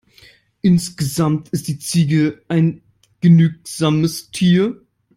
Insgesamt 0.63 1.49
ist 1.49 1.67
die 1.67 1.77
Ziege 1.77 2.41
ein 2.47 2.81
genügsames 3.19 4.31
Tier. 4.31 4.81